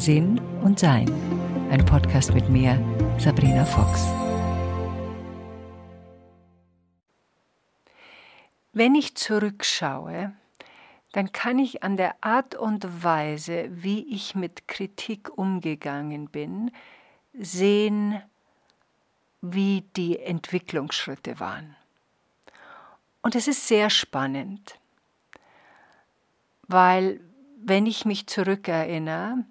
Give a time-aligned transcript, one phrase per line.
[0.00, 1.12] Sinn und Sein.
[1.70, 2.82] Ein Podcast mit mir,
[3.18, 4.06] Sabrina Fox.
[8.72, 10.32] Wenn ich zurückschaue,
[11.12, 16.70] dann kann ich an der Art und Weise, wie ich mit Kritik umgegangen bin,
[17.34, 18.22] sehen,
[19.42, 21.76] wie die Entwicklungsschritte waren.
[23.20, 24.78] Und es ist sehr spannend,
[26.68, 27.20] weil
[27.62, 29.44] wenn ich mich zurückerinnere,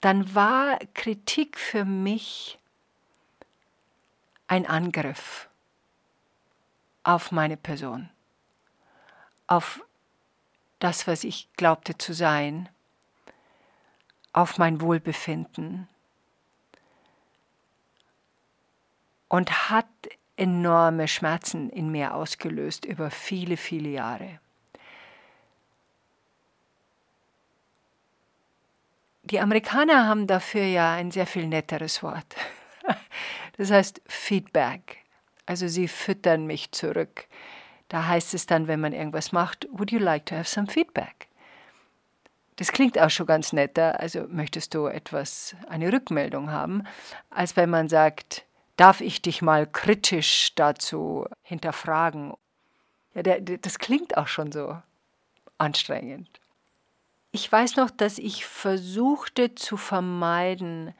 [0.00, 2.58] dann war Kritik für mich
[4.46, 5.48] ein Angriff
[7.02, 8.10] auf meine Person,
[9.46, 9.84] auf
[10.78, 12.68] das, was ich glaubte zu sein,
[14.32, 15.88] auf mein Wohlbefinden
[19.28, 19.86] und hat
[20.36, 24.40] enorme Schmerzen in mir ausgelöst über viele, viele Jahre.
[29.30, 32.36] Die Amerikaner haben dafür ja ein sehr viel netteres Wort.
[33.56, 35.04] Das heißt Feedback.
[35.44, 37.26] Also sie füttern mich zurück.
[37.88, 41.28] Da heißt es dann, wenn man irgendwas macht, would you like to have some feedback?
[42.56, 46.84] Das klingt auch schon ganz netter, also möchtest du etwas, eine Rückmeldung haben,
[47.28, 52.32] als wenn man sagt, darf ich dich mal kritisch dazu hinterfragen?
[53.14, 54.80] Ja, der, der, das klingt auch schon so
[55.58, 56.39] anstrengend.
[57.32, 60.94] Ich weiß noch, dass ich versuchte zu vermeiden,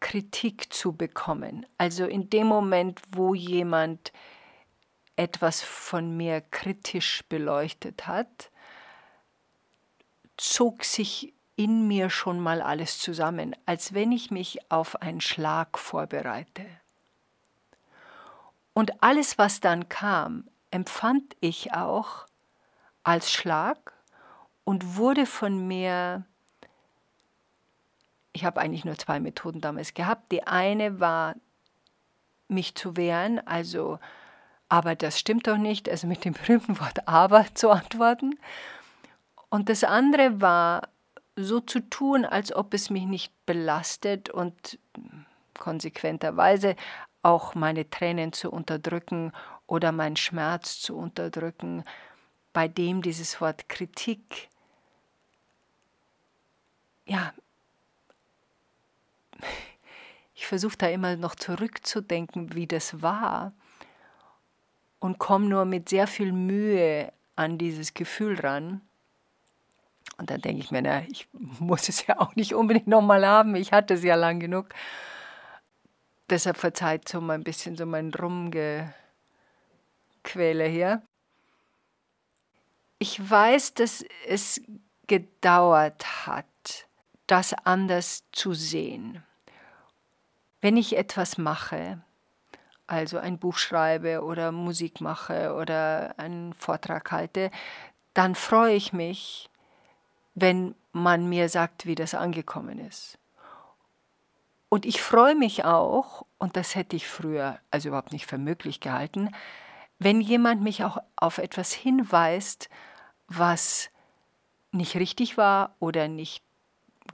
[0.00, 1.64] Kritik zu bekommen.
[1.78, 4.12] Also in dem Moment, wo jemand
[5.14, 8.50] etwas von mir kritisch beleuchtet hat,
[10.36, 15.78] zog sich in mir schon mal alles zusammen, als wenn ich mich auf einen Schlag
[15.78, 16.66] vorbereite.
[18.72, 22.26] Und alles, was dann kam, empfand ich auch
[23.04, 23.92] als Schlag
[24.64, 26.24] und wurde von mir,
[28.32, 30.30] ich habe eigentlich nur zwei Methoden damals gehabt.
[30.32, 31.34] Die eine war,
[32.48, 33.98] mich zu wehren, also,
[34.68, 38.38] aber das stimmt doch nicht, also mit dem berühmten Wort aber zu antworten.
[39.48, 40.88] Und das andere war,
[41.36, 44.78] so zu tun, als ob es mich nicht belastet und
[45.58, 46.76] konsequenterweise
[47.22, 49.32] auch meine Tränen zu unterdrücken
[49.66, 51.84] oder meinen Schmerz zu unterdrücken,
[52.52, 54.50] bei dem dieses Wort Kritik,
[57.12, 57.32] ja,
[60.34, 63.52] ich versuche da immer noch zurückzudenken, wie das war
[64.98, 68.80] und komme nur mit sehr viel Mühe an dieses Gefühl ran.
[70.18, 73.54] Und dann denke ich mir, na, ich muss es ja auch nicht unbedingt nochmal haben,
[73.56, 74.74] ich hatte es ja lang genug
[76.32, 78.94] deshalb verzeiht so mal ein bisschen so mein Rumgequäle
[80.66, 81.02] hier.
[82.98, 84.60] Ich weiß, dass es
[85.06, 86.46] gedauert hat,
[87.32, 89.24] das anders zu sehen.
[90.60, 91.98] Wenn ich etwas mache,
[92.86, 97.50] also ein Buch schreibe oder Musik mache oder einen Vortrag halte,
[98.12, 99.48] dann freue ich mich,
[100.34, 103.16] wenn man mir sagt, wie das angekommen ist.
[104.68, 108.80] Und ich freue mich auch, und das hätte ich früher also überhaupt nicht für möglich
[108.80, 109.30] gehalten,
[109.98, 112.68] wenn jemand mich auch auf etwas hinweist,
[113.26, 113.88] was
[114.70, 116.44] nicht richtig war oder nicht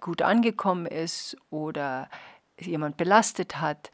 [0.00, 2.08] gut angekommen ist oder
[2.60, 3.90] jemand belastet hat.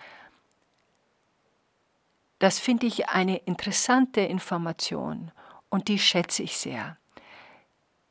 [2.39, 5.31] Das finde ich eine interessante Information
[5.71, 6.97] und die schätze ich sehr.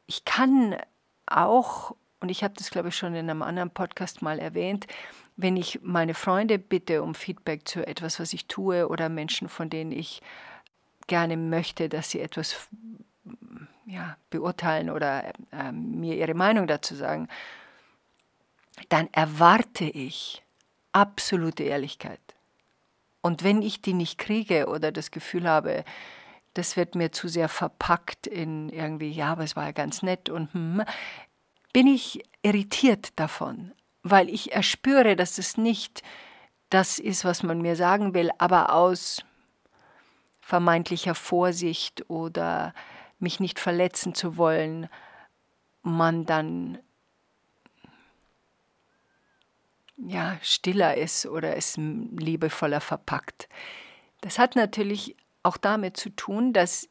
[0.05, 0.75] Ich kann
[1.25, 4.87] auch, und ich habe das glaube ich schon in einem anderen Podcast mal erwähnt,
[5.35, 9.69] wenn ich meine Freunde bitte um Feedback zu etwas, was ich tue oder Menschen, von
[9.69, 10.21] denen ich
[11.07, 12.69] gerne möchte, dass sie etwas
[13.85, 17.27] ja, beurteilen oder äh, mir ihre Meinung dazu sagen,
[18.89, 20.43] dann erwarte ich
[20.91, 22.19] absolute Ehrlichkeit.
[23.21, 25.85] Und wenn ich die nicht kriege oder das Gefühl habe,
[26.53, 30.29] das wird mir zu sehr verpackt in irgendwie, ja, aber es war ja ganz nett
[30.29, 30.83] und hm,
[31.71, 36.03] bin ich irritiert davon weil ich erspüre, dass es nicht
[36.69, 39.23] das ist, was man mir sagen will, aber aus
[40.41, 42.73] vermeintlicher Vorsicht oder
[43.19, 44.89] mich nicht verletzen zu wollen,
[45.81, 46.79] man dann
[49.97, 53.47] ja stiller ist oder es liebevoller verpackt.
[54.21, 56.89] Das hat natürlich auch damit zu tun, dass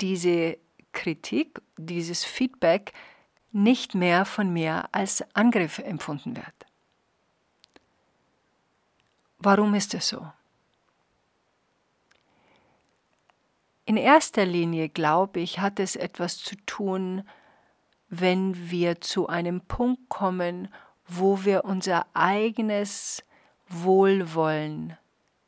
[0.00, 0.58] diese
[0.92, 2.92] Kritik, dieses Feedback
[3.52, 6.66] nicht mehr von mir als Angriff empfunden wird.
[9.38, 10.26] Warum ist es so?
[13.84, 17.24] In erster Linie, glaube ich, hat es etwas zu tun
[18.14, 20.68] wenn wir zu einem Punkt kommen,
[21.06, 23.22] wo wir unser eigenes
[23.68, 24.96] Wohlwollen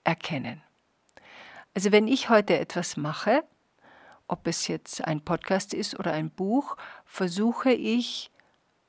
[0.04, 0.62] erkennen.
[1.74, 3.44] Also wenn ich heute etwas mache,
[4.28, 8.30] ob es jetzt ein Podcast ist oder ein Buch, versuche ich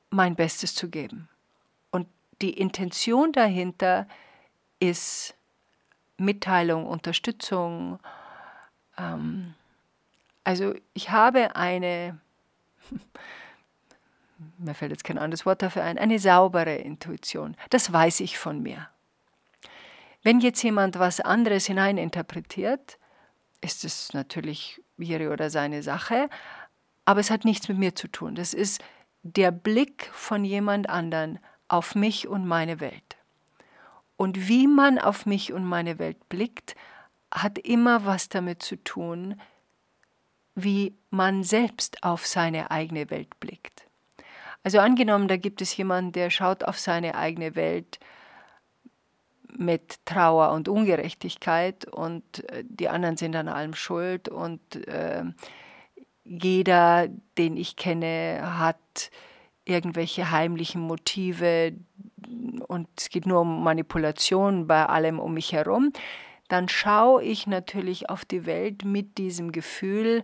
[0.10, 1.28] mein Bestes zu geben.
[1.92, 2.08] Und
[2.42, 4.08] die Intention dahinter
[4.80, 5.36] ist
[6.18, 8.00] Mitteilung, Unterstützung.
[8.98, 9.56] Ähm,
[10.44, 12.20] also ich habe eine,
[14.58, 17.56] mir fällt jetzt kein anderes Wort dafür ein, eine saubere Intuition.
[17.70, 18.90] Das weiß ich von mir.
[20.24, 22.98] Wenn jetzt jemand was anderes hineininterpretiert,
[23.62, 26.30] ist es natürlich ihre oder seine Sache,
[27.06, 28.36] aber es hat nichts mit mir zu tun.
[28.36, 28.84] Das ist
[29.22, 33.18] der Blick von jemand anderen auf mich und meine Welt.
[34.18, 36.76] Und wie man auf mich und meine Welt blickt,
[37.32, 39.40] hat immer was damit zu tun,
[40.56, 43.85] wie man selbst auf seine eigene Welt blickt.
[44.66, 48.00] Also angenommen, da gibt es jemanden, der schaut auf seine eigene Welt
[49.56, 55.24] mit Trauer und Ungerechtigkeit und äh, die anderen sind an allem schuld und äh,
[56.24, 57.08] jeder,
[57.38, 59.12] den ich kenne, hat
[59.66, 61.74] irgendwelche heimlichen Motive
[62.68, 65.94] und es geht nur um Manipulation bei allem um mich herum,
[66.48, 70.24] dann schaue ich natürlich auf die Welt mit diesem Gefühl,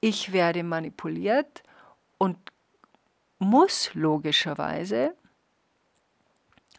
[0.00, 1.62] ich werde manipuliert
[2.18, 2.36] und
[3.38, 5.14] muss logischerweise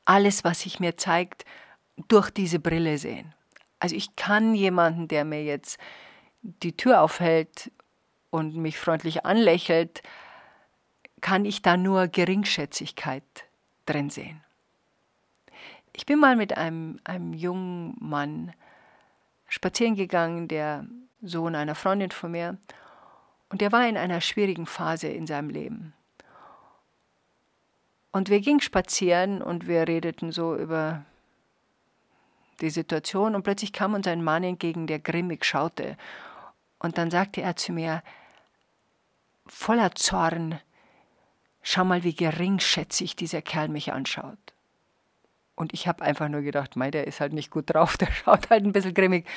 [0.06, 1.46] alles, was sich mir zeigt,
[2.08, 3.34] durch diese Brille sehen.
[3.80, 5.78] Also ich kann jemanden, der mir jetzt
[6.42, 7.72] die Tür aufhält
[8.30, 10.02] und mich freundlich anlächelt,
[11.22, 13.24] kann ich da nur Geringschätzigkeit
[13.86, 14.44] drin sehen.
[15.94, 18.54] Ich bin mal mit einem, einem jungen Mann
[19.48, 20.86] spazieren gegangen, der
[21.22, 22.58] Sohn einer Freundin von mir,
[23.50, 25.94] und der war in einer schwierigen Phase in seinem Leben.
[28.18, 31.06] Und wir gingen spazieren und wir redeten so über
[32.62, 35.98] die Situation und plötzlich kam uns ein Mann entgegen, der grimmig schaute.
[36.80, 38.02] Und dann sagte er zu mir,
[39.46, 40.60] voller Zorn,
[41.62, 44.40] schau mal, wie geringschätzig dieser Kerl mich anschaut.
[45.54, 48.50] Und ich habe einfach nur gedacht, mei, der ist halt nicht gut drauf, der schaut
[48.50, 49.28] halt ein bisschen grimmig.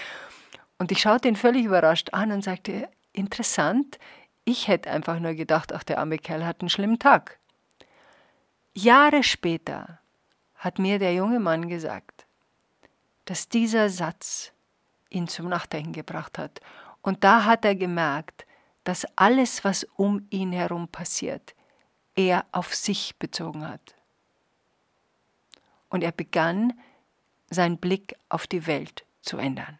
[0.79, 3.99] Und ich schaute ihn völlig überrascht an und sagte, interessant,
[4.47, 7.40] ich hätte einfach nur gedacht, ach, der arme Kerl hat einen schlimmen Tag.
[8.75, 10.01] Jahre später
[10.55, 12.27] hat mir der junge Mann gesagt,
[13.25, 14.53] dass dieser Satz
[15.09, 16.61] ihn zum Nachdenken gebracht hat.
[17.03, 18.47] Und da hat er gemerkt,
[18.85, 21.55] dass alles, was um ihn herum passiert,
[22.15, 23.95] er auf sich bezogen hat.
[25.89, 26.73] Und er begann,
[27.51, 29.79] seinen Blick auf die Welt zu ändern.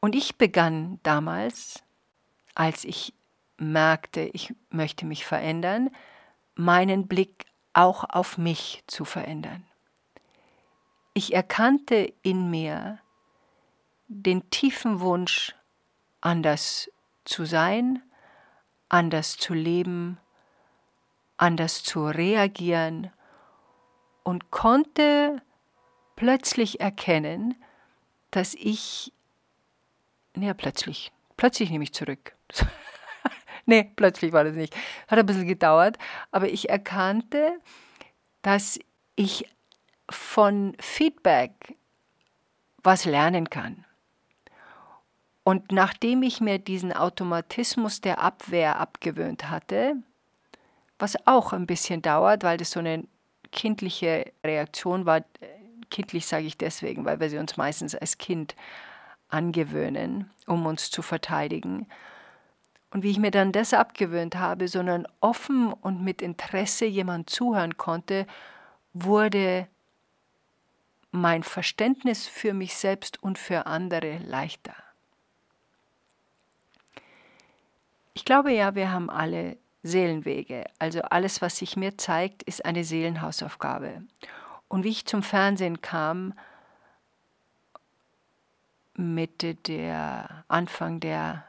[0.00, 1.82] Und ich begann damals,
[2.54, 3.14] als ich
[3.56, 5.90] merkte, ich möchte mich verändern,
[6.54, 9.64] meinen Blick auch auf mich zu verändern.
[11.12, 12.98] Ich erkannte in mir
[14.08, 15.54] den tiefen Wunsch,
[16.20, 16.90] anders
[17.24, 18.02] zu sein,
[18.88, 20.18] anders zu leben,
[21.36, 23.10] anders zu reagieren
[24.22, 25.42] und konnte
[26.16, 27.54] plötzlich erkennen,
[28.30, 29.12] dass ich,
[30.34, 32.36] naja, plötzlich, plötzlich nehme ich zurück.
[33.66, 34.74] nee, plötzlich war das nicht.
[35.08, 35.98] Hat ein bisschen gedauert,
[36.30, 37.58] aber ich erkannte,
[38.42, 38.78] dass
[39.16, 39.48] ich
[40.10, 41.52] von Feedback
[42.82, 43.84] was lernen kann.
[45.42, 49.96] Und nachdem ich mir diesen Automatismus der Abwehr abgewöhnt hatte,
[50.98, 53.04] was auch ein bisschen dauert, weil das so eine
[53.52, 55.22] kindliche Reaktion war,
[55.90, 58.54] kindlich sage ich deswegen, weil wir sie uns meistens als Kind
[59.28, 61.86] angewöhnen, um uns zu verteidigen.
[62.94, 67.76] Und wie ich mir dann das abgewöhnt habe, sondern offen und mit Interesse jemand zuhören
[67.76, 68.24] konnte,
[68.92, 69.66] wurde
[71.10, 74.76] mein Verständnis für mich selbst und für andere leichter.
[78.12, 80.64] Ich glaube ja, wir haben alle Seelenwege.
[80.78, 84.04] Also alles, was sich mir zeigt, ist eine Seelenhausaufgabe.
[84.68, 86.32] Und wie ich zum Fernsehen kam,
[88.94, 91.44] Mitte der Anfang der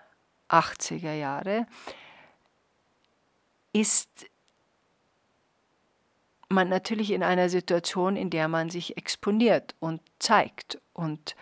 [0.49, 1.67] 80er Jahre,
[3.73, 4.27] ist
[6.49, 10.79] man natürlich in einer Situation, in der man sich exponiert und zeigt.
[10.93, 11.35] Und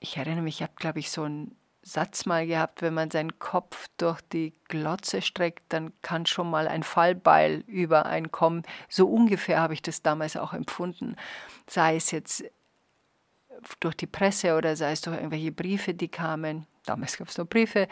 [0.00, 3.38] ich erinnere mich, ich habe, glaube ich, so einen Satz mal gehabt, wenn man seinen
[3.38, 8.62] Kopf durch die Glotze streckt, dann kann schon mal ein Fallbeil über einen kommen.
[8.88, 11.16] So ungefähr habe ich das damals auch empfunden.
[11.68, 12.44] Sei es jetzt
[13.80, 16.66] durch die Presse oder sei es durch irgendwelche Briefe, die kamen.
[16.84, 17.88] Damals gab es noch Briefe.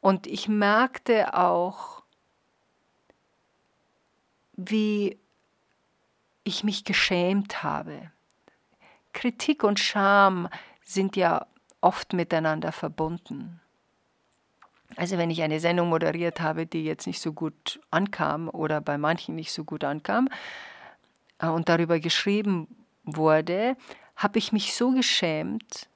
[0.00, 2.02] Und ich merkte auch,
[4.54, 5.18] wie
[6.44, 8.10] ich mich geschämt habe.
[9.12, 10.48] Kritik und Scham
[10.84, 11.46] sind ja
[11.80, 13.60] oft miteinander verbunden.
[14.96, 18.98] Also wenn ich eine Sendung moderiert habe, die jetzt nicht so gut ankam oder bei
[18.98, 20.28] manchen nicht so gut ankam
[21.38, 23.76] äh, und darüber geschrieben wurde,
[24.16, 25.88] habe ich mich so geschämt,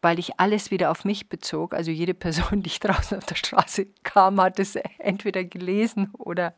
[0.00, 1.74] weil ich alles wieder auf mich bezog.
[1.74, 6.54] Also jede Person, die ich draußen auf der Straße kam, hat es entweder gelesen oder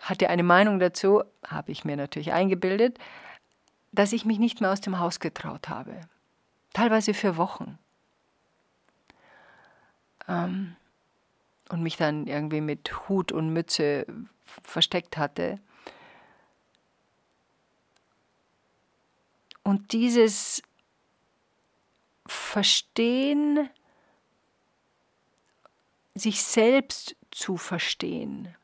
[0.00, 2.98] hatte eine Meinung dazu, habe ich mir natürlich eingebildet,
[3.92, 6.00] dass ich mich nicht mehr aus dem Haus getraut habe.
[6.72, 7.78] Teilweise für Wochen.
[10.28, 10.76] Ähm,
[11.68, 14.06] und mich dann irgendwie mit Hut und Mütze
[14.62, 15.58] versteckt hatte.
[19.64, 20.62] Und dieses
[22.26, 23.68] Verstehen,
[26.14, 28.54] sich selbst zu verstehen,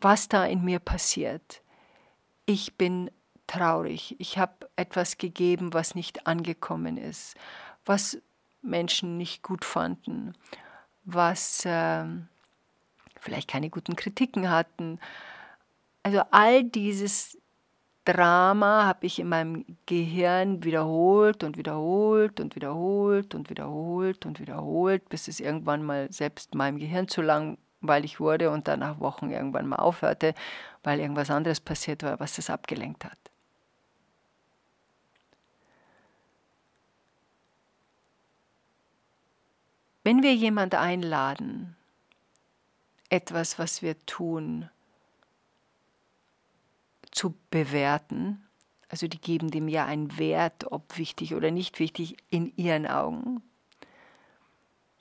[0.00, 1.62] was da in mir passiert.
[2.46, 3.10] Ich bin
[3.46, 4.16] traurig.
[4.18, 7.36] Ich habe etwas gegeben, was nicht angekommen ist,
[7.84, 8.18] was
[8.60, 10.34] Menschen nicht gut fanden,
[11.04, 12.04] was äh,
[13.20, 14.98] vielleicht keine guten Kritiken hatten.
[16.02, 17.37] Also all dieses
[18.08, 25.10] Drama habe ich in meinem Gehirn wiederholt und wiederholt und wiederholt und wiederholt und wiederholt,
[25.10, 29.66] bis es irgendwann mal selbst meinem Gehirn zu langweilig wurde und dann nach Wochen irgendwann
[29.66, 30.34] mal aufhörte,
[30.82, 33.18] weil irgendwas anderes passiert war, was das abgelenkt hat.
[40.02, 41.76] Wenn wir jemand einladen,
[43.10, 44.70] etwas, was wir tun,
[47.10, 48.48] zu bewerten,
[48.88, 53.42] also die geben dem ja einen Wert, ob wichtig oder nicht wichtig, in ihren Augen,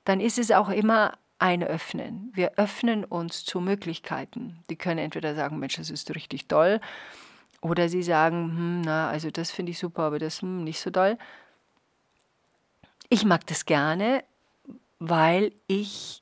[0.04, 2.32] dann ist es auch immer ein Öffnen.
[2.34, 4.60] Wir öffnen uns zu Möglichkeiten.
[4.70, 6.82] Die können entweder sagen, Mensch, das ist richtig toll,
[7.62, 10.92] oder sie sagen, hm, na, also das finde ich super, aber das hm, nicht so
[10.92, 11.18] toll.
[13.10, 14.24] Ich mag das gerne,
[15.00, 16.22] weil ich,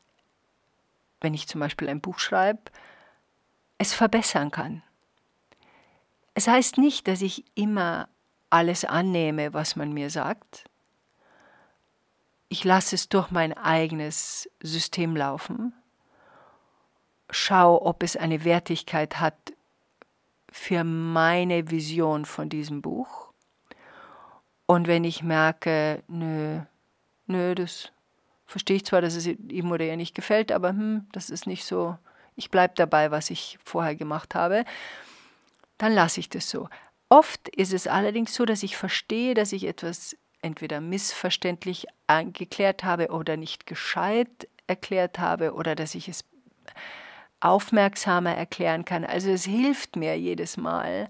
[1.22, 2.72] wenn ich zum Beispiel ein Buch schreibe,
[3.78, 4.82] es verbessern kann.
[6.36, 8.10] Es heißt nicht, dass ich immer
[8.50, 10.66] alles annehme, was man mir sagt.
[12.50, 15.74] Ich lasse es durch mein eigenes System laufen,
[17.30, 19.54] schaue, ob es eine Wertigkeit hat
[20.52, 23.32] für meine Vision von diesem Buch.
[24.66, 26.62] Und wenn ich merke, nö,
[27.28, 27.92] nö, das
[28.46, 31.64] verstehe ich zwar, dass es ihm oder ihr nicht gefällt, aber hm, das ist nicht
[31.64, 31.98] so,
[32.36, 34.66] ich bleibe dabei, was ich vorher gemacht habe,
[35.78, 36.70] dann lasse ich das so.
[37.10, 41.88] Oft ist es allerdings so, dass ich verstehe, dass ich etwas entweder missverständlich
[42.34, 46.24] geklärt habe oder nicht gescheit erklärt habe oder dass ich es
[47.40, 49.06] aufmerksamer erklären kann.
[49.06, 51.10] Also es hilft mir jedes Mal,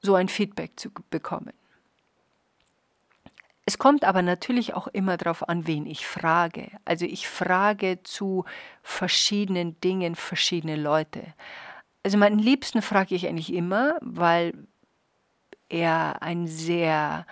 [0.00, 1.52] so ein Feedback zu bekommen.
[3.66, 6.70] Es kommt aber natürlich auch immer darauf an, wen ich frage.
[6.86, 8.46] Also ich frage zu
[8.82, 11.34] verschiedenen Dingen verschiedene Leute.
[12.08, 14.54] Also meinen Liebsten frage ich eigentlich immer, weil
[15.68, 17.26] er ein sehr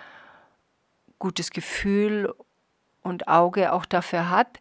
[1.17, 2.31] gutes Gefühl
[3.01, 4.59] und Auge auch dafür hat,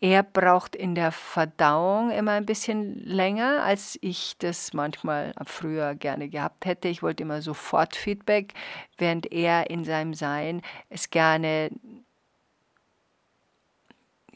[0.00, 6.30] er braucht in der Verdauung immer ein bisschen länger, als ich das manchmal früher gerne
[6.30, 6.88] gehabt hätte.
[6.88, 8.54] Ich wollte immer sofort Feedback,
[8.96, 11.68] während er in seinem Sein es gerne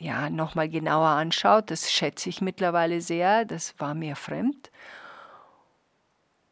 [0.01, 1.71] ja, nochmal genauer anschaut.
[1.71, 3.45] Das schätze ich mittlerweile sehr.
[3.45, 4.71] Das war mir fremd.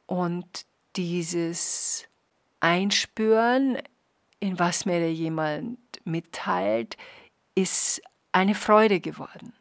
[0.07, 2.07] Und dieses
[2.61, 3.79] Einspüren,
[4.39, 6.99] in was mir jemand mitteilt,
[7.55, 8.03] ist
[8.33, 9.55] eine Freude geworden.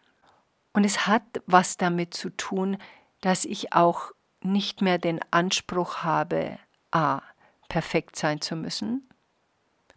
[0.74, 2.78] Und es hat was damit zu tun,
[3.22, 6.60] dass ich auch nicht mehr den Anspruch habe,
[6.92, 7.22] a,
[7.70, 9.10] perfekt sein zu müssen,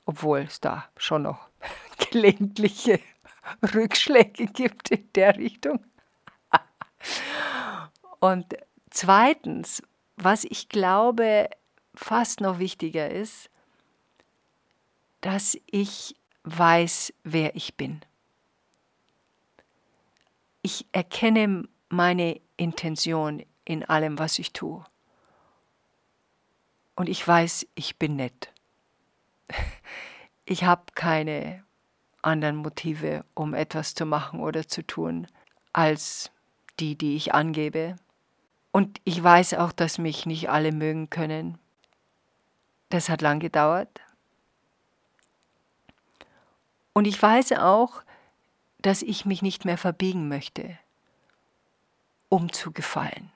[0.06, 1.48] obwohl es da schon noch
[2.10, 3.00] gelegentliche
[3.74, 5.84] Rückschläge gibt in der Richtung.
[8.20, 8.46] Und
[8.90, 9.82] zweitens,
[10.16, 11.48] was ich glaube
[11.94, 13.50] fast noch wichtiger ist,
[15.20, 18.00] dass ich weiß, wer ich bin
[20.62, 24.84] ich erkenne meine Intention in allem, was ich tue.
[26.96, 28.52] Und ich weiß, ich bin nett.
[30.46, 31.62] Ich habe keine
[32.22, 35.26] anderen Motive, um etwas zu machen oder zu tun,
[35.72, 36.30] als
[36.78, 37.96] die, die ich angebe.
[38.72, 41.58] Und ich weiß auch, dass mich nicht alle mögen können.
[42.88, 44.00] Das hat lang gedauert.
[46.92, 48.02] Und ich weiß auch,
[48.78, 50.78] dass ich mich nicht mehr verbiegen möchte,
[52.28, 53.30] um zu gefallen.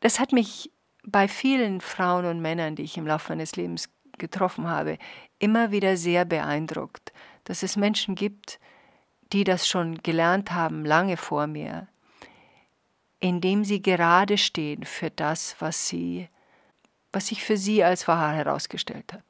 [0.00, 0.70] Das hat mich
[1.04, 3.88] bei vielen Frauen und Männern, die ich im Laufe meines Lebens
[4.18, 4.98] getroffen habe,
[5.38, 7.12] immer wieder sehr beeindruckt,
[7.44, 8.58] dass es Menschen gibt,
[9.32, 11.88] die das schon gelernt haben, lange vor mir,
[13.20, 16.28] indem sie gerade stehen für das, was sie,
[17.12, 19.24] was sich für sie als wahr herausgestellt hat.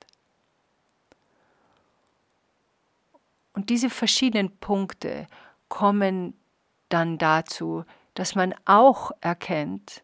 [3.55, 5.27] Und diese verschiedenen Punkte
[5.69, 6.35] kommen
[6.89, 7.85] dann dazu,
[8.15, 10.03] dass man auch erkennt,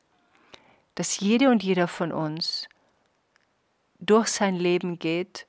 [0.95, 2.69] dass jede und jeder von uns
[3.99, 5.47] durch sein Leben geht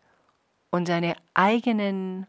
[0.72, 2.28] und seine eigenen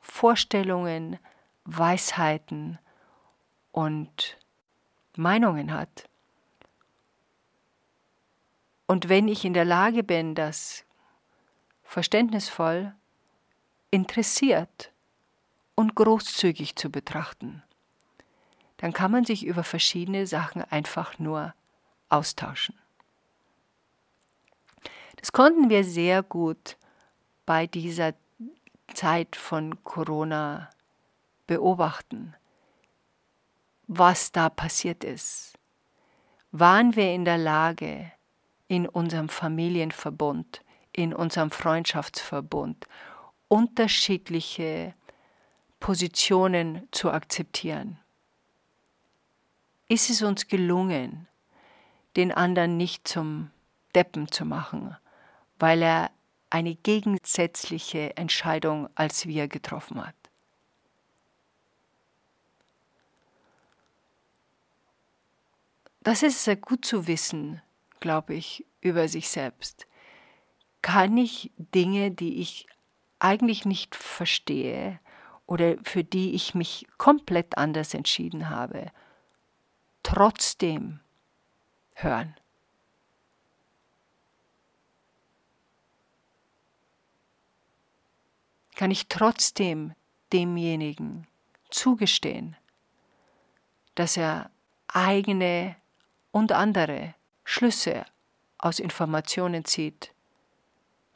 [0.00, 1.18] Vorstellungen,
[1.64, 2.78] Weisheiten
[3.72, 4.36] und
[5.16, 6.08] Meinungen hat.
[8.86, 10.84] Und wenn ich in der Lage bin, das
[11.82, 12.94] verständnisvoll,
[13.90, 14.92] interessiert
[15.74, 17.62] und großzügig zu betrachten,
[18.76, 21.54] dann kann man sich über verschiedene Sachen einfach nur
[22.08, 22.78] austauschen.
[25.24, 26.76] Das konnten wir sehr gut
[27.46, 28.12] bei dieser
[28.92, 30.68] Zeit von Corona
[31.46, 32.34] beobachten,
[33.86, 35.54] was da passiert ist.
[36.52, 38.12] Waren wir in der Lage,
[38.68, 40.60] in unserem Familienverbund,
[40.92, 42.84] in unserem Freundschaftsverbund
[43.48, 44.92] unterschiedliche
[45.80, 47.98] Positionen zu akzeptieren?
[49.88, 51.26] Ist es uns gelungen,
[52.14, 53.50] den anderen nicht zum
[53.94, 54.94] Deppen zu machen,
[55.58, 56.10] weil er
[56.50, 60.14] eine gegensätzliche Entscheidung als wir getroffen hat.
[66.04, 67.62] Das ist sehr gut zu wissen,
[67.98, 69.86] glaube ich, über sich selbst.
[70.82, 72.66] Kann ich Dinge, die ich
[73.18, 75.00] eigentlich nicht verstehe
[75.46, 78.92] oder für die ich mich komplett anders entschieden habe,
[80.02, 81.00] trotzdem
[81.94, 82.36] hören?
[88.74, 89.92] Kann ich trotzdem
[90.32, 91.26] demjenigen
[91.70, 92.56] zugestehen,
[93.94, 94.50] dass er
[94.88, 95.76] eigene
[96.30, 98.04] und andere Schlüsse
[98.58, 100.12] aus Informationen zieht,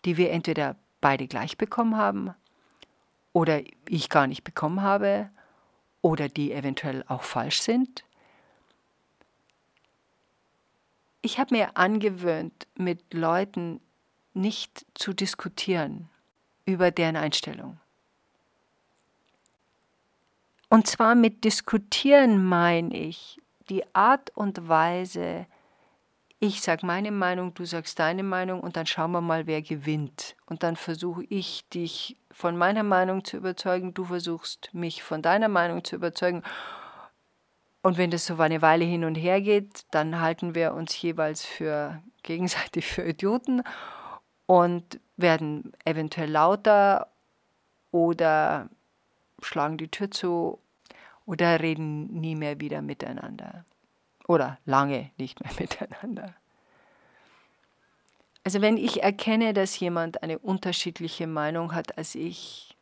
[0.05, 2.35] die wir entweder beide gleich bekommen haben
[3.33, 5.31] oder ich gar nicht bekommen habe
[6.03, 8.05] oder die eventuell auch falsch sind.
[11.21, 13.81] Ich habe mir angewöhnt, mit Leuten
[14.35, 16.09] nicht zu diskutieren,
[16.69, 17.81] über deren Einstellung.
[20.69, 25.47] Und zwar mit diskutieren meine ich die Art und Weise,
[26.41, 30.37] ich sage meine Meinung, du sagst deine Meinung und dann schauen wir mal, wer gewinnt.
[30.45, 35.49] Und dann versuche ich dich von meiner Meinung zu überzeugen, du versuchst mich von deiner
[35.49, 36.43] Meinung zu überzeugen.
[37.83, 41.47] Und wenn das so eine Weile hin und her geht, dann halten wir uns jeweils
[41.47, 43.63] für gegenseitig für Idioten
[44.47, 47.09] und werden eventuell lauter
[47.91, 48.71] oder
[49.43, 50.59] schlagen die Tür zu
[51.27, 53.65] oder reden nie mehr wieder miteinander
[54.27, 56.35] oder lange nicht mehr miteinander.
[58.45, 62.77] Also wenn ich erkenne, dass jemand eine unterschiedliche Meinung hat als ich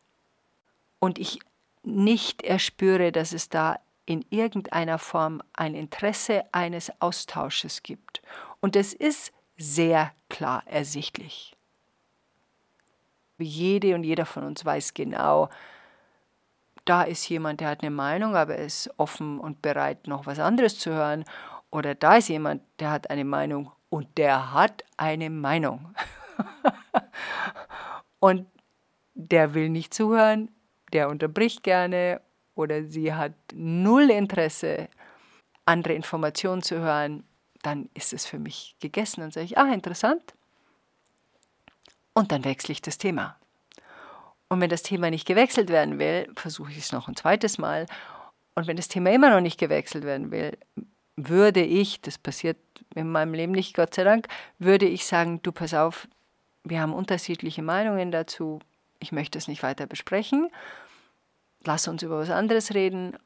[1.00, 1.40] und ich
[1.82, 8.22] nicht erspüre, dass es da in irgendeiner Form ein Interesse eines Austausches gibt.
[8.60, 11.55] Und es ist sehr klar ersichtlich.
[13.38, 15.48] Jede und jeder von uns weiß genau,
[16.86, 20.78] da ist jemand, der hat eine Meinung, aber ist offen und bereit, noch was anderes
[20.78, 21.24] zu hören.
[21.70, 25.94] Oder da ist jemand, der hat eine Meinung und der hat eine Meinung.
[28.20, 28.46] und
[29.14, 30.50] der will nicht zuhören,
[30.92, 32.20] der unterbricht gerne
[32.54, 34.88] oder sie hat null Interesse,
[35.64, 37.24] andere Informationen zu hören,
[37.62, 39.22] dann ist es für mich gegessen.
[39.22, 40.35] Dann sage ich, ah, interessant,
[42.16, 43.36] und dann wechsle ich das Thema.
[44.48, 47.84] Und wenn das Thema nicht gewechselt werden will, versuche ich es noch ein zweites Mal.
[48.54, 50.56] Und wenn das Thema immer noch nicht gewechselt werden will,
[51.16, 52.56] würde ich, das passiert
[52.94, 56.08] in meinem Leben nicht, Gott sei Dank, würde ich sagen, du pass auf,
[56.64, 58.60] wir haben unterschiedliche Meinungen dazu,
[58.98, 60.50] ich möchte es nicht weiter besprechen,
[61.64, 63.18] lass uns über was anderes reden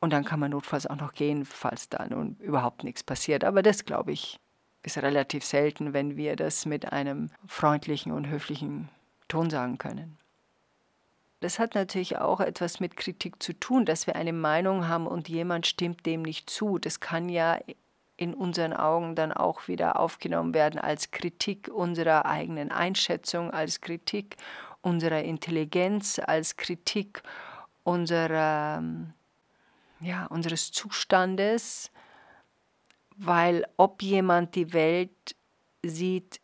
[0.00, 3.44] und dann kann man notfalls auch noch gehen, falls da nun überhaupt nichts passiert.
[3.44, 4.40] Aber das, glaube ich,
[4.84, 8.88] ist relativ selten, wenn wir das mit einem freundlichen und höflichen
[9.28, 10.18] Ton sagen können.
[11.40, 15.28] Das hat natürlich auch etwas mit Kritik zu tun, dass wir eine Meinung haben und
[15.28, 16.78] jemand stimmt dem nicht zu.
[16.78, 17.58] Das kann ja
[18.16, 24.36] in unseren Augen dann auch wieder aufgenommen werden als Kritik unserer eigenen Einschätzung, als Kritik
[24.80, 27.22] unserer Intelligenz, als Kritik
[27.82, 28.82] unserer,
[30.00, 31.90] ja, unseres Zustandes,
[33.16, 35.36] weil ob jemand die Welt
[35.82, 36.40] sieht,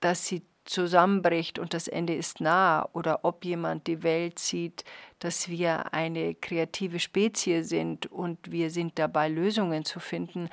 [0.00, 4.84] dass sie zusammenbricht und das Ende ist nah, oder ob jemand die Welt sieht,
[5.18, 10.48] dass wir eine kreative Spezie sind und wir sind dabei, Lösungen zu finden,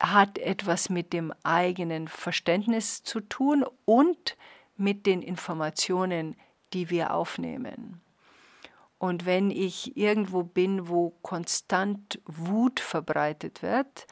[0.00, 4.36] hat etwas mit dem eigenen Verständnis zu tun und
[4.76, 6.36] mit den Informationen,
[6.72, 8.00] die wir aufnehmen.
[8.98, 14.06] Und wenn ich irgendwo bin, wo konstant Wut verbreitet wird,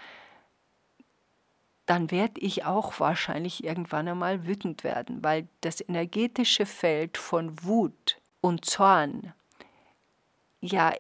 [1.87, 8.21] dann werde ich auch wahrscheinlich irgendwann einmal wütend werden, weil das energetische Feld von Wut
[8.41, 9.33] und Zorn
[10.61, 10.93] ja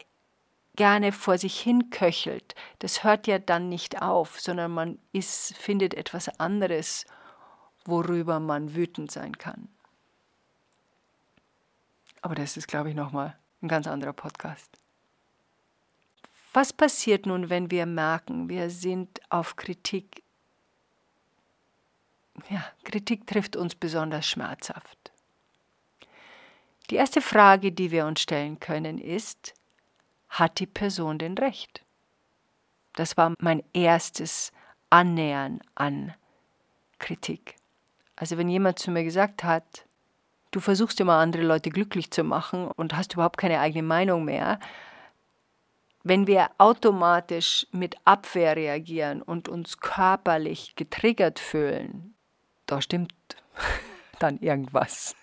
[0.76, 2.54] gerne vor sich hin köchelt.
[2.80, 7.04] Das hört ja dann nicht auf, sondern man ist, findet etwas anderes,
[7.84, 9.68] worüber man wütend sein kann.
[12.20, 14.78] Aber das ist, glaube ich, nochmal ein ganz anderer Podcast.
[16.52, 20.22] Was passiert nun, wenn wir merken, wir sind auf Kritik
[22.50, 25.12] ja, Kritik trifft uns besonders schmerzhaft.
[26.90, 29.54] Die erste Frage, die wir uns stellen können, ist,
[30.28, 31.84] hat die Person denn recht?
[32.94, 34.52] Das war mein erstes
[34.90, 36.14] Annähern an
[36.98, 37.56] Kritik.
[38.14, 39.85] Also wenn jemand zu mir gesagt hat,
[40.56, 44.58] du versuchst immer andere Leute glücklich zu machen und hast überhaupt keine eigene Meinung mehr,
[46.02, 52.14] wenn wir automatisch mit Abwehr reagieren und uns körperlich getriggert fühlen,
[52.64, 53.12] da stimmt
[54.18, 55.14] dann irgendwas.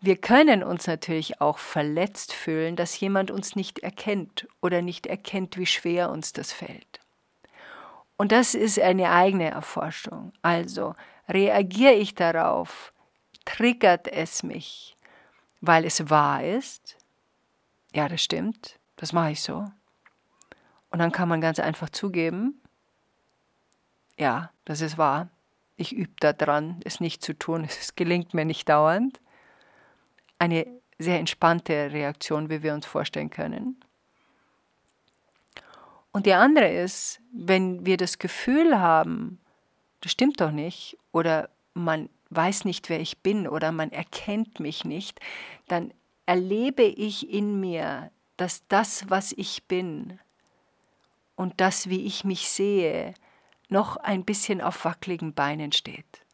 [0.00, 5.56] Wir können uns natürlich auch verletzt fühlen, dass jemand uns nicht erkennt oder nicht erkennt,
[5.56, 7.00] wie schwer uns das fällt.
[8.18, 10.34] Und das ist eine eigene Erforschung.
[10.42, 10.94] Also
[11.26, 12.92] reagiere ich darauf,
[13.44, 14.96] triggert es mich,
[15.60, 16.96] weil es wahr ist?
[17.92, 19.70] Ja, das stimmt, das mache ich so.
[20.90, 22.60] Und dann kann man ganz einfach zugeben,
[24.16, 25.28] ja, das ist wahr.
[25.76, 27.64] Ich übe daran, es nicht zu tun.
[27.68, 29.20] Es gelingt mir nicht dauernd.
[30.38, 30.66] Eine
[30.98, 33.80] sehr entspannte Reaktion, wie wir uns vorstellen können.
[36.12, 39.40] Und die andere ist, wenn wir das Gefühl haben,
[40.00, 44.84] das stimmt doch nicht, oder man weiß nicht, wer ich bin, oder man erkennt mich
[44.84, 45.20] nicht,
[45.68, 45.92] dann
[46.26, 50.18] erlebe ich in mir, dass das, was ich bin
[51.36, 53.14] und das, wie ich mich sehe,
[53.68, 56.24] noch ein bisschen auf wackeligen Beinen steht.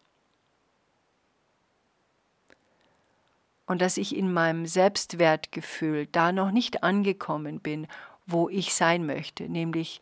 [3.66, 7.86] Und dass ich in meinem Selbstwertgefühl da noch nicht angekommen bin,
[8.26, 10.00] wo ich sein möchte, nämlich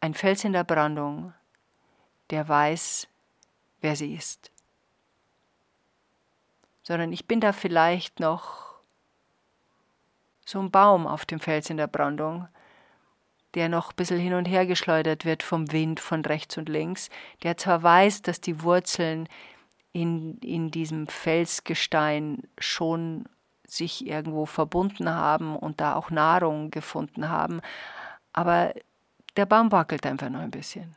[0.00, 1.32] ein Fels in der Brandung,
[2.30, 3.08] der weiß,
[3.80, 4.50] wer sie ist.
[6.84, 8.74] Sondern ich bin da vielleicht noch
[10.44, 12.46] so ein Baum auf dem Fels in der Brandung,
[13.54, 17.08] der noch ein bisschen hin und her geschleudert wird vom Wind von rechts und links,
[17.42, 19.28] der zwar weiß, dass die Wurzeln
[19.92, 23.24] in, in diesem Felsgestein schon
[23.66, 27.60] sich irgendwo verbunden haben und da auch Nahrung gefunden haben,
[28.32, 28.74] aber
[29.36, 30.96] der Baum wackelt einfach noch ein bisschen.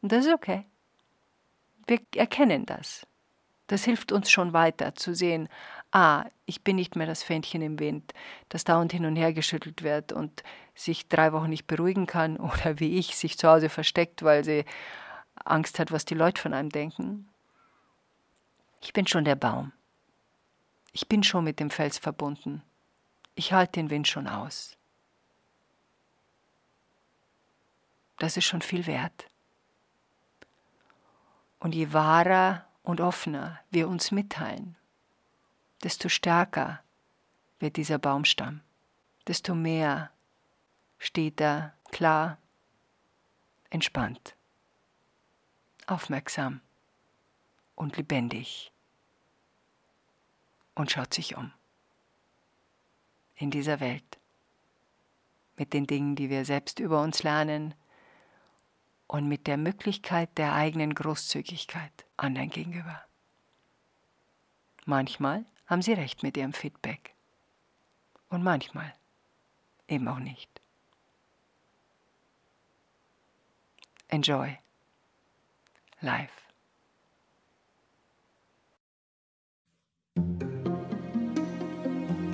[0.00, 0.64] Und das ist okay.
[1.86, 3.06] Wir erkennen das.
[3.70, 5.48] Das hilft uns schon weiter zu sehen,
[5.92, 8.12] ah, ich bin nicht mehr das Fähnchen im Wind,
[8.48, 10.42] das dauernd hin und her geschüttelt wird und
[10.74, 14.64] sich drei Wochen nicht beruhigen kann oder wie ich sich zu Hause versteckt, weil sie
[15.44, 17.28] Angst hat, was die Leute von einem denken.
[18.80, 19.70] Ich bin schon der Baum.
[20.90, 22.64] Ich bin schon mit dem Fels verbunden.
[23.36, 24.76] Ich halte den Wind schon aus.
[28.18, 29.26] Das ist schon viel wert.
[31.60, 34.76] Und je wahrer und offener wir uns mitteilen,
[35.84, 36.82] desto stärker
[37.60, 38.62] wird dieser Baumstamm,
[39.26, 40.10] desto mehr
[40.98, 42.38] steht er klar,
[43.70, 44.34] entspannt,
[45.86, 46.60] aufmerksam
[47.76, 48.72] und lebendig
[50.74, 51.52] und schaut sich um
[53.36, 54.18] in dieser Welt
[55.56, 57.74] mit den Dingen, die wir selbst über uns lernen
[59.10, 63.02] und mit der Möglichkeit der eigenen Großzügigkeit anderen gegenüber.
[64.84, 67.16] Manchmal haben sie recht mit ihrem Feedback.
[68.28, 68.94] Und manchmal
[69.88, 70.48] eben auch nicht.
[74.06, 74.56] Enjoy
[76.00, 76.40] life.